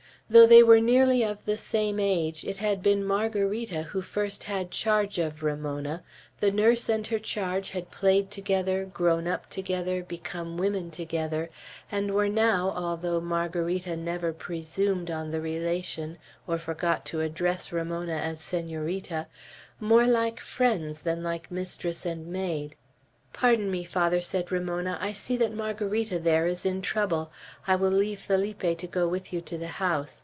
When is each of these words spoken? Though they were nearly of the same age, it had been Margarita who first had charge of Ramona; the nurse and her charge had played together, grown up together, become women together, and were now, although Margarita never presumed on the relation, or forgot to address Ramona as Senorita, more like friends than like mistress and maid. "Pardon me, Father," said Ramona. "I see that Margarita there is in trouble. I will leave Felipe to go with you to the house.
Though 0.33 0.47
they 0.47 0.63
were 0.63 0.79
nearly 0.79 1.23
of 1.25 1.43
the 1.43 1.57
same 1.57 1.99
age, 1.99 2.45
it 2.45 2.55
had 2.55 2.81
been 2.81 3.03
Margarita 3.03 3.81
who 3.83 4.01
first 4.01 4.45
had 4.45 4.71
charge 4.71 5.17
of 5.19 5.43
Ramona; 5.43 6.03
the 6.39 6.53
nurse 6.53 6.87
and 6.87 7.05
her 7.07 7.19
charge 7.19 7.71
had 7.71 7.91
played 7.91 8.31
together, 8.31 8.85
grown 8.85 9.27
up 9.27 9.49
together, 9.49 10.01
become 10.01 10.55
women 10.57 10.89
together, 10.89 11.49
and 11.91 12.11
were 12.13 12.29
now, 12.29 12.71
although 12.77 13.19
Margarita 13.19 13.97
never 13.97 14.31
presumed 14.31 15.11
on 15.11 15.31
the 15.31 15.41
relation, 15.41 16.17
or 16.47 16.57
forgot 16.57 17.05
to 17.07 17.19
address 17.19 17.73
Ramona 17.73 18.13
as 18.15 18.39
Senorita, 18.39 19.27
more 19.81 20.05
like 20.07 20.39
friends 20.39 21.01
than 21.01 21.23
like 21.23 21.51
mistress 21.51 22.05
and 22.05 22.27
maid. 22.27 22.77
"Pardon 23.33 23.69
me, 23.69 23.83
Father," 23.83 24.19
said 24.21 24.51
Ramona. 24.51 24.97
"I 25.01 25.11
see 25.11 25.35
that 25.37 25.53
Margarita 25.53 26.19
there 26.19 26.45
is 26.47 26.65
in 26.65 26.81
trouble. 26.81 27.31
I 27.67 27.75
will 27.75 27.91
leave 27.91 28.19
Felipe 28.21 28.77
to 28.77 28.87
go 28.87 29.07
with 29.09 29.33
you 29.33 29.41
to 29.41 29.57
the 29.57 29.67
house. 29.67 30.19